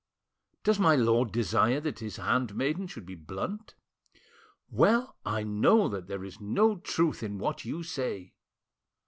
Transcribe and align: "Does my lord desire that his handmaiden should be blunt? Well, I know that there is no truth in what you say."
"Does 0.63 0.79
my 0.79 0.95
lord 0.95 1.31
desire 1.31 1.79
that 1.79 1.99
his 1.99 2.15
handmaiden 2.15 2.87
should 2.87 3.05
be 3.05 3.13
blunt? 3.13 3.75
Well, 4.67 5.15
I 5.23 5.43
know 5.43 5.87
that 5.89 6.07
there 6.07 6.23
is 6.23 6.41
no 6.41 6.77
truth 6.77 7.21
in 7.21 7.37
what 7.37 7.65
you 7.65 7.83
say." 7.83 8.33